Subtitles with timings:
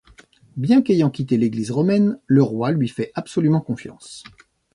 [0.57, 4.23] Bien qu'ayant quitté l'Église romaine, le roi lui fait absolument confiance.